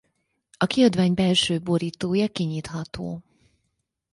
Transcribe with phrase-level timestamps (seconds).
[0.57, 3.23] A kiadvány belső borítója kinyitható.